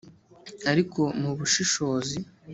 [0.71, 2.17] ariko mu bushishozi